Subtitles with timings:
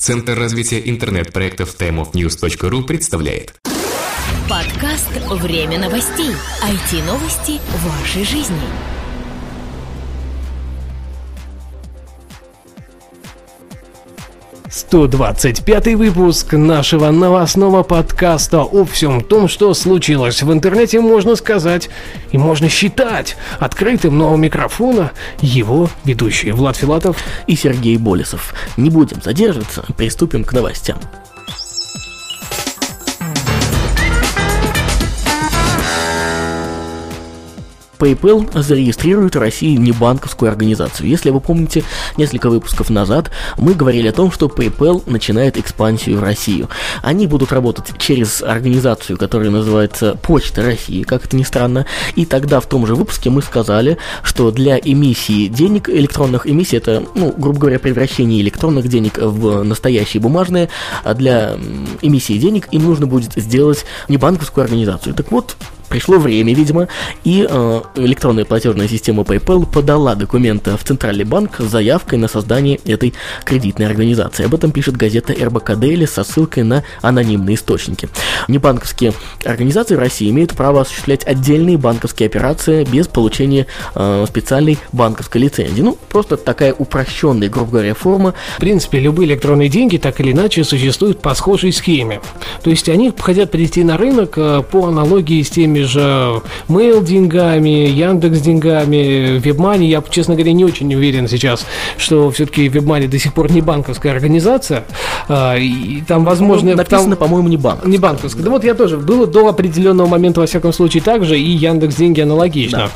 [0.00, 3.52] Центр развития интернет-проектов timeofnews.ru представляет
[4.48, 6.30] Подкаст «Время новостей».
[6.64, 8.56] IT-новости вашей жизни.
[14.70, 21.90] 125 выпуск нашего новостного подкаста о всем том, что случилось в интернете, можно сказать
[22.30, 25.10] и можно считать открытым нового микрофона
[25.40, 27.16] его ведущие Влад Филатов
[27.48, 28.54] и Сергей Болесов.
[28.76, 31.00] Не будем задерживаться, приступим к новостям.
[38.00, 41.08] PayPal зарегистрирует в России небанковскую организацию.
[41.08, 41.84] Если вы помните,
[42.16, 46.68] несколько выпусков назад мы говорили о том, что PayPal начинает экспансию в Россию.
[47.02, 51.86] Они будут работать через организацию, которая называется Почта России, как это ни странно.
[52.16, 57.04] И тогда в том же выпуске мы сказали, что для эмиссии денег, электронных эмиссий, это,
[57.14, 60.70] ну, грубо говоря, превращение электронных денег в настоящие бумажные,
[61.04, 61.56] а для
[62.00, 65.14] эмиссии денег им нужно будет сделать небанковскую организацию.
[65.14, 65.56] Так вот,
[65.90, 66.88] пришло время, видимо,
[67.24, 72.76] и э, электронная платежная система PayPal подала документы в Центральный банк с заявкой на создание
[72.86, 73.12] этой
[73.44, 74.46] кредитной организации.
[74.46, 78.08] Об этом пишет газета РБК Дейли со ссылкой на анонимные источники.
[78.48, 79.12] Небанковские
[79.44, 85.82] организации в России имеют право осуществлять отдельные банковские операции без получения э, специальной банковской лицензии.
[85.82, 88.34] Ну, просто такая упрощенная, грубо говоря, форма.
[88.56, 92.20] В принципе, любые электронные деньги так или иначе существуют по схожей схеме.
[92.62, 97.88] То есть они хотят прийти на рынок э, по аналогии с теми же Mail деньгами,
[97.88, 99.88] Яндекс деньгами, Вебмани.
[99.88, 104.10] Я, честно говоря, не очень уверен сейчас, что все-таки Вебмани до сих пор не банковская
[104.10, 104.84] организация.
[105.28, 106.70] А, и там, возможно...
[106.70, 107.28] Ну, написано, там...
[107.28, 107.90] по-моему, не банковская.
[107.90, 108.42] Не банковская.
[108.42, 108.44] Да.
[108.46, 108.98] да вот я тоже.
[108.98, 112.90] Было до определенного момента, во всяком случае, так же, и Яндекс деньги аналогично.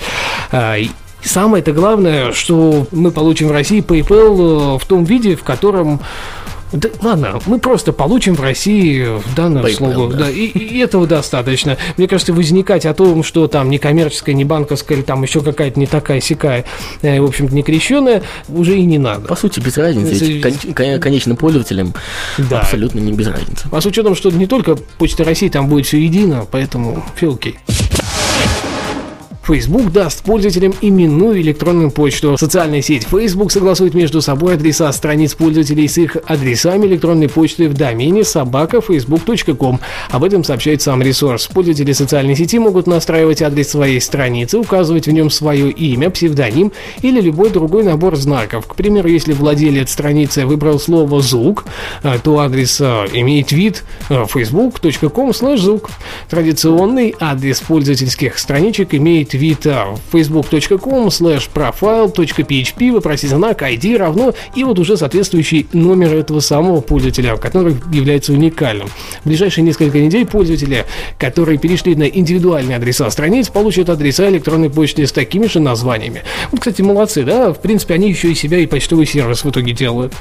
[0.50, 0.76] Да.
[1.24, 6.00] Самое это главное, что мы получим в России PayPal э, в том виде, в котором
[6.75, 10.12] да, ладно, мы просто получим в России данное PayPal, слово.
[10.12, 10.19] Да.
[10.25, 11.77] Да, и, и этого достаточно.
[11.97, 15.78] Мне кажется, возникать о том, что там не коммерческая, не банковская, или там еще какая-то
[15.78, 16.65] не такая сякая,
[17.03, 19.28] э, в общем-то, не крещенная, уже и не надо.
[19.28, 20.15] По сути, без разницы.
[20.15, 21.94] Ведь кон- конечным пользователям
[22.38, 22.60] да.
[22.60, 23.69] абсолютно не без разницы.
[23.71, 27.59] А с учетом, что не только Почта России, там будет все едино, поэтому все окей.
[29.44, 32.37] Facebook даст пользователям именную электронную почту.
[32.38, 37.75] Социальная сеть Facebook согласует между собой адреса страниц пользователей с их адресами электронной почты в
[37.75, 39.81] домене собака.facebook.com.
[40.10, 41.47] Об этом сообщает сам ресурс.
[41.49, 46.72] Пользователи социальной сети могут настраивать адрес своей страницы, указывать в нем свое имя, псевдоним
[47.03, 48.66] или любой другой набор знаков.
[48.66, 51.66] К примеру, если владелец страницы выбрал слово «звук»,
[52.03, 55.91] э, то адрес э, имеет вид э, facebook.com звук.
[56.31, 64.78] Традиционный адрес пользовательских страничек имеет твиттер facebook.com slash profile.php вопросительный знак ID равно и вот
[64.78, 68.87] уже соответствующий номер этого самого пользователя, который является уникальным.
[69.25, 70.84] В ближайшие несколько недель пользователи,
[71.19, 76.22] которые перешли на индивидуальные адреса страниц, получат адреса электронной почты с такими же названиями.
[76.53, 79.72] Вот, кстати, молодцы, да, в принципе, они еще и себя и почтовый сервис в итоге
[79.72, 80.12] делают.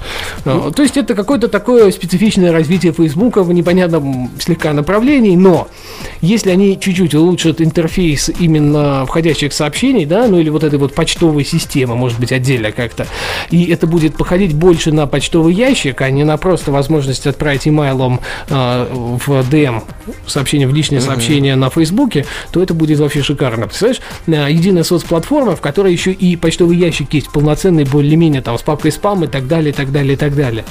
[0.43, 5.67] Ну, то есть это какое-то такое специфичное развитие Facebook в непонятном слегка направлении, но
[6.21, 11.45] если они чуть-чуть улучшат интерфейс именно входящих сообщений, да, ну или вот этой вот почтовой
[11.45, 13.07] системы, может быть, отдельно как-то.
[13.49, 18.19] И это будет походить больше на почтовый ящик, а не на просто возможность отправить имейлом
[18.49, 19.83] э, в DM
[20.27, 21.57] сообщение, в личное сообщение mm-hmm.
[21.57, 23.67] на Фейсбуке, то это будет вообще шикарно.
[23.67, 28.61] Представляешь, э, единая соцплатформа, в которой еще и почтовый ящик есть полноценный, более-менее там с
[28.61, 30.65] папкой спам и так далее, и так далее, и так далее.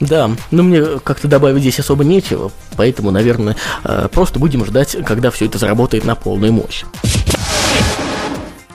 [0.00, 5.30] Да, но мне как-то добавить здесь особо нечего, поэтому, наверное, э, просто будем ждать, когда
[5.30, 6.84] все это заработает на полную мощь.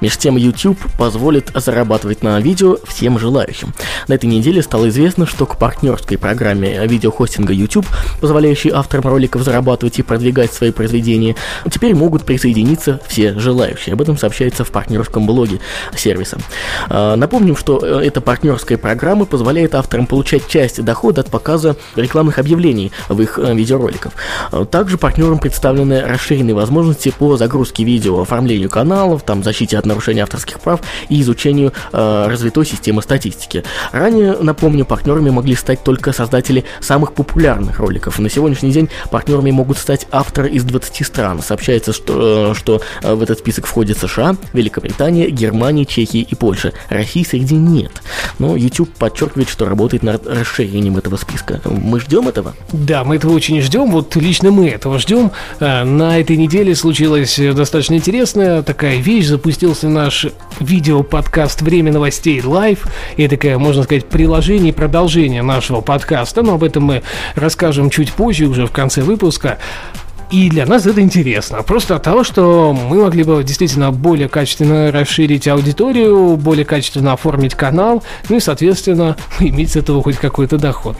[0.05, 3.73] Между тем, YouTube позволит зарабатывать на видео всем желающим.
[4.07, 7.87] На этой неделе стало известно, что к партнерской программе видеохостинга YouTube,
[8.21, 11.35] позволяющей авторам роликов зарабатывать и продвигать свои произведения,
[11.71, 13.93] теперь могут присоединиться все желающие.
[13.93, 15.59] Об этом сообщается в партнерском блоге
[15.97, 16.37] сервиса.
[16.87, 22.37] А, напомним, что э, эта партнерская программа позволяет авторам получать часть дохода от показа рекламных
[22.37, 24.11] объявлений в их э, видеороликах.
[24.51, 30.23] А, также партнерам представлены расширенные возможности по загрузке видео, оформлению каналов, там, защите от нарушения
[30.23, 33.63] авторских прав и изучению э, развитой системы статистики.
[33.91, 38.19] Ранее, напомню, партнерами могли стать только создатели самых популярных роликов.
[38.19, 41.41] На сегодняшний день партнерами могут стать авторы из 20 стран.
[41.41, 46.73] Сообщается, что, э, что э, в этот список входят США, Великобритания, Германия, Чехия и Польша.
[46.89, 47.91] России среди нет.
[48.39, 51.61] Но YouTube подчеркивает, что работает над расширением этого списка.
[51.65, 52.53] Мы ждем этого?
[52.73, 53.91] Да, мы этого очень ждем.
[53.91, 55.31] Вот лично мы этого ждем.
[55.59, 59.27] Э, на этой неделе случилась достаточно интересная такая вещь.
[59.27, 60.27] Запустил появился наш
[60.59, 62.85] видео-подкаст «Время новостей live».
[63.17, 66.43] И такое, можно сказать, приложение и продолжение нашего подкаста.
[66.43, 67.03] Но об этом мы
[67.35, 69.57] расскажем чуть позже, уже в конце выпуска.
[70.31, 71.61] И для нас это интересно.
[71.63, 77.55] Просто от того, что мы могли бы действительно более качественно расширить аудиторию, более качественно оформить
[77.55, 80.95] канал, ну и, соответственно, иметь с этого хоть какой-то доход.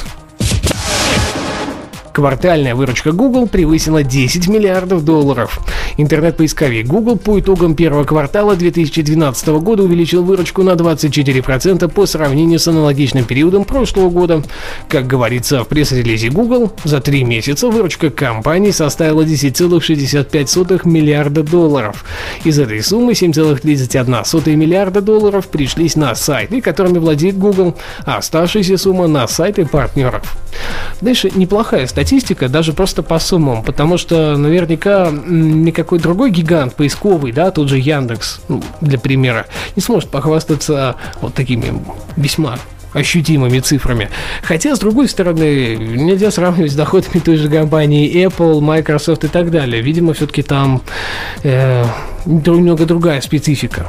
[2.16, 5.60] Квартальная выручка Google превысила 10 миллиардов долларов.
[5.98, 12.70] Интернет-поисковик Google по итогам первого квартала 2012 года увеличил выручку на 24% по сравнению с
[12.70, 14.44] аналогичным периодом прошлого года.
[14.88, 22.06] Как говорится в пресс-релизе Google, за три месяца выручка компании составила 10,65 миллиарда долларов.
[22.46, 27.76] Из этой суммы 7,31 миллиарда долларов пришлись на сайты, которыми владеет Google,
[28.06, 30.38] а оставшаяся сумма на сайты партнеров.
[31.02, 37.32] Дальше неплохая статья статистика, даже просто по суммам, потому что наверняка никакой другой гигант поисковый,
[37.32, 41.74] да, тот же Яндекс, ну, для примера, не сможет похвастаться вот такими
[42.16, 42.60] весьма
[42.94, 44.10] ощутимыми цифрами.
[44.44, 49.50] Хотя, с другой стороны, нельзя сравнивать с доходами той же компании Apple, Microsoft и так
[49.50, 49.82] далее.
[49.82, 50.84] Видимо, все-таки там
[51.44, 51.86] э,
[52.26, 53.88] немного другая специфика.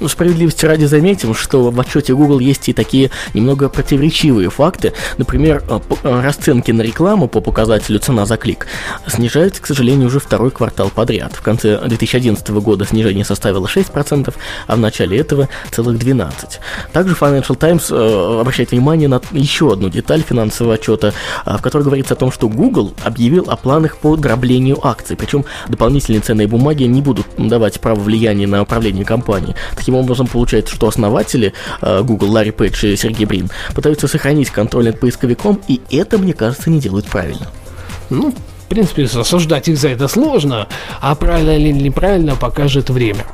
[0.00, 4.92] Ну, справедливости ради заметим, что в отчете Google есть и такие немного противоречивые факты.
[5.16, 8.66] Например, э, э, расценки на рекламу по показателю цена за клик
[9.06, 11.32] снижаются, к сожалению, уже второй квартал подряд.
[11.34, 14.34] В конце 2011 года снижение составило 6%,
[14.66, 16.58] а в начале этого целых 12%.
[16.92, 21.12] Также Financial Times э, обращает внимание на еще одну деталь финансового отчета,
[21.44, 26.20] в которой говорится о том, что Google объявил о планах по дроблению акций, причем дополнительные
[26.20, 29.54] ценные бумаги не будут давать иметь право влияния на управление компанией.
[29.76, 34.86] Таким образом, получается, что основатели э, Google, Ларри Пейдж и Сергей Брин, пытаются сохранить контроль
[34.86, 37.46] над поисковиком, и это, мне кажется, не делают правильно.
[38.10, 40.68] Ну, в принципе, осуждать их за это сложно,
[41.00, 43.24] а правильно или неправильно покажет время.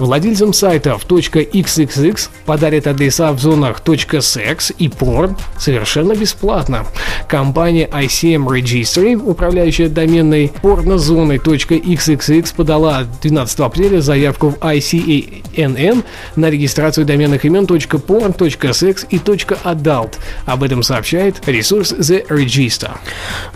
[0.00, 6.86] Владельцам сайтов .xxx подарят адреса в зонах .sex и porn совершенно бесплатно.
[7.28, 16.04] Компания ICM Registry, управляющая доменной порнозоной .xxx, подала 12 апреля заявку в ICANN
[16.36, 20.14] на регистрацию доменных имен .porn, .sex и .adult.
[20.46, 22.92] Об этом сообщает ресурс The Register.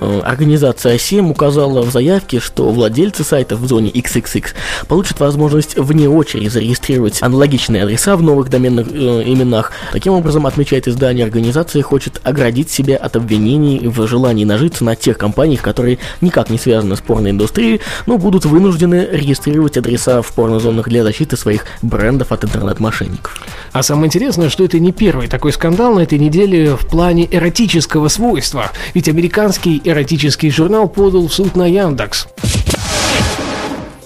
[0.00, 4.48] Э, организация ICM указала в заявке, что владельцы сайтов в зоне XXX
[4.88, 9.72] получат возможность вне очереди очередь аналогичные адреса в новых доменных э, именах.
[9.92, 15.18] Таким образом, отмечает издание, организация хочет оградить себя от обвинений в желании нажиться на тех
[15.18, 21.02] компаниях, которые никак не связаны с порноиндустрией, но будут вынуждены регистрировать адреса в порнозонах для
[21.02, 23.42] защиты своих брендов от интернет-мошенников.
[23.72, 28.08] А самое интересное, что это не первый такой скандал на этой неделе в плане эротического
[28.08, 28.70] свойства.
[28.94, 32.26] Ведь американский эротический журнал подал в суд на Яндекс.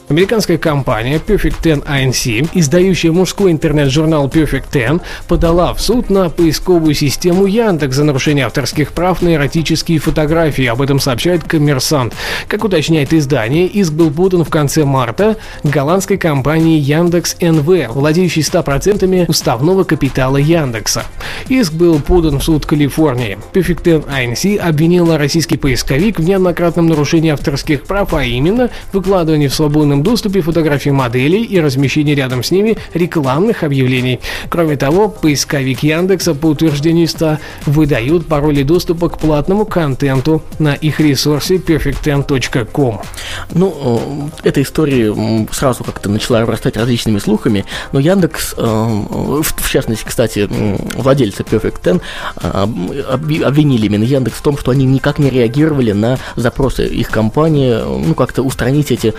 [0.09, 6.95] Американская компания Perfect 10 INC, издающая мужской интернет-журнал Perfect 10, подала в суд на поисковую
[6.95, 10.65] систему Яндекс за нарушение авторских прав на эротические фотографии.
[10.65, 12.15] Об этом сообщает Коммерсант.
[12.47, 19.27] Как уточняет издание, иск был подан в конце марта голландской компании Яндекс НВ, владеющей 100%
[19.29, 21.05] уставного капитала Яндекса.
[21.49, 23.37] Иск был подан в суд Калифорнии.
[23.53, 29.55] Perfect 10 INC обвинила российский поисковик в неоднократном нарушении авторских прав, а именно выкладывании в
[29.55, 34.21] свободном свободном доступе фотографий моделей и размещение рядом с ними рекламных объявлений.
[34.49, 41.01] Кроме того, поисковик Яндекса по утверждению ста выдает пароли доступа к платному контенту на их
[41.01, 43.01] ресурсе perfect10.com.
[43.55, 45.15] Ну, э, эта история
[45.53, 50.49] сразу как-то начала растать различными слухами, но Яндекс, э, в частности, кстати,
[50.97, 52.03] владельцы Perfect 10
[52.43, 57.75] э, обвинили именно Яндекс в том, что они никак не реагировали на запросы их компании,
[58.07, 59.15] ну, как-то устранить эти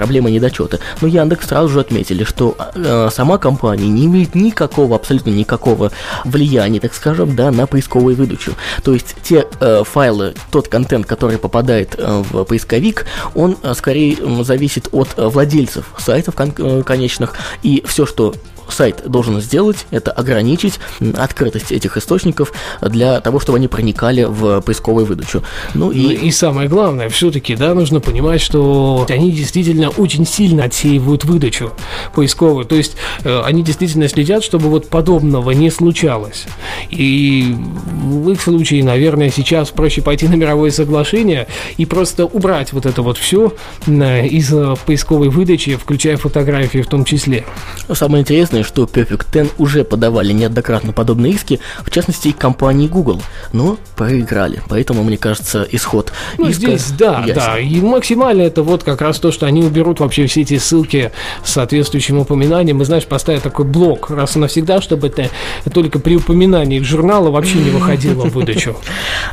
[0.00, 0.78] проблема недочета.
[1.02, 5.92] Но Яндекс сразу же отметили, что э, сама компания не имеет никакого, абсолютно никакого
[6.24, 8.54] влияния, так скажем, да, на поисковую выдачу.
[8.82, 13.04] То есть те э, файлы, тот контент, который попадает э, в поисковик,
[13.34, 18.34] он э, скорее э, зависит от э, владельцев сайтов кон- э, конечных, и все, что
[18.72, 20.80] сайт должен сделать, это ограничить
[21.16, 25.42] открытость этих источников для того, чтобы они проникали в поисковую выдачу.
[25.74, 30.64] Ну и, ну, и самое главное, все-таки, да, нужно понимать, что они действительно очень сильно
[30.64, 31.72] отсеивают выдачу
[32.14, 32.64] поисковую.
[32.64, 36.46] То есть э, они действительно следят, чтобы вот подобного не случалось.
[36.90, 37.54] И
[38.02, 41.46] в их случае, наверное, сейчас проще пойти на мировое соглашение
[41.76, 43.52] и просто убрать вот это вот все
[43.86, 44.52] из
[44.86, 47.44] поисковой выдачи, включая фотографии в том числе.
[47.92, 52.88] Самое интересное, Напомню, что Perfect Ten уже подавали неоднократно подобные иски, в частности и компании
[52.88, 54.62] Google, но проиграли.
[54.68, 57.34] Поэтому, мне кажется, исход ну, иска здесь, да, ясен.
[57.34, 57.58] да.
[57.58, 61.12] И максимально это вот как раз то, что они уберут вообще все эти ссылки
[61.44, 62.80] с соответствующим упоминанием.
[62.80, 65.30] И, знаешь, поставят такой блок раз и навсегда, чтобы это
[65.72, 68.76] только при упоминании журнала вообще не выходило в выдачу.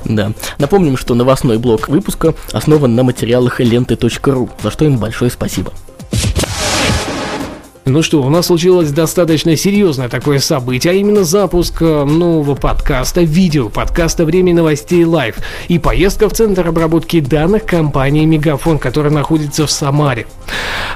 [0.06, 0.32] Да.
[0.58, 5.74] Напомним, что новостной блок выпуска основан на материалах ленты.ру, за что им большое спасибо.
[7.88, 13.22] Ну что, у нас случилось достаточно серьезное такое событие, а именно запуск э, нового подкаста,
[13.22, 15.38] видео подкаста «Время новостей live»
[15.70, 20.28] и поездка в Центр обработки данных компании «Мегафон», который находится в Самаре.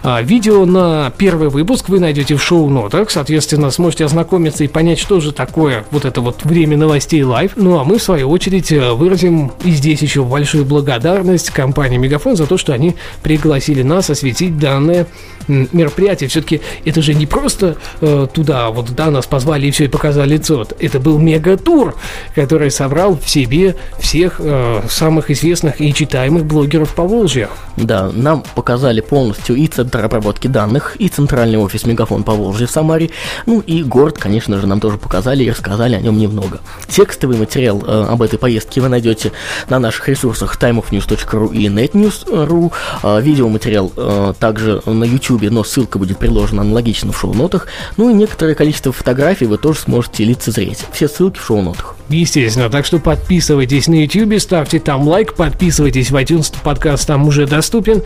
[0.04, 5.22] А, видео на первый выпуск вы найдете в шоу-нотах, соответственно, сможете ознакомиться и понять, что
[5.22, 7.54] же такое вот это вот «Время новостей live».
[7.56, 12.36] Ну а мы, в свою очередь, э, выразим и здесь еще большую благодарность компании «Мегафон»
[12.36, 15.08] за то, что они пригласили нас осветить данное
[15.48, 16.30] мероприятие.
[16.30, 20.32] Все-таки это же не просто э, туда вот да нас позвали и все и показали
[20.32, 20.66] лицо.
[20.80, 21.96] Это был мега-тур,
[22.36, 27.50] который собрал в себе всех э, самых известных и читаемых блогеров Поволжья.
[27.78, 32.72] Да, нам показали полностью и центр обработки данных, и центральный офис Мегафон по Волжье в
[32.72, 33.10] Самаре,
[33.46, 36.60] ну и город, конечно же, нам тоже показали и рассказали о нем немного.
[36.88, 39.32] Текстовый материал э, об этой поездке вы найдете
[39.70, 42.72] на наших ресурсах timeofnews.ru и netnews.ru,
[43.04, 48.14] э, видеоматериал э, также на YouTube, но ссылка будет приложена аналогично в шоу-нотах, ну и
[48.14, 50.86] некоторое количество фотографий вы тоже сможете лицезреть.
[50.94, 51.96] Все ссылки в шоу-нотах.
[52.10, 57.46] Естественно, так что подписывайтесь на YouTube, ставьте там лайк, подписывайтесь в iTunes, подкаст там уже
[57.46, 58.04] доступен.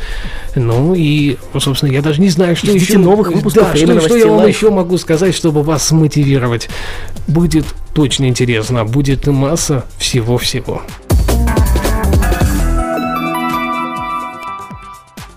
[0.56, 2.98] Ну и, собственно, я даже не знаю, что Ждите еще...
[2.98, 6.70] новых выпусков да, «Время что, что я вам новостей еще могу сказать, чтобы вас мотивировать.
[7.28, 10.82] Будет точно интересно, будет масса всего-всего.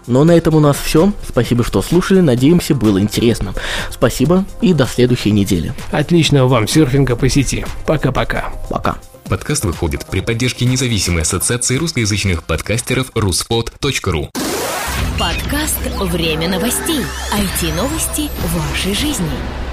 [0.08, 1.12] Но на этом у нас все.
[1.28, 2.20] Спасибо, что слушали.
[2.20, 3.54] Надеемся, было интересно.
[3.90, 5.72] Спасибо и до следующей недели.
[5.92, 7.64] Отличного вам серфинга по сети.
[7.86, 8.50] Пока-пока.
[8.70, 8.96] Пока.
[9.28, 14.30] Подкаст выходит при поддержке независимой ассоциации русскоязычных подкастеров ruspod.ru
[15.18, 17.00] Подкаст «Время новостей».
[17.34, 19.67] IT-новости вашей жизни.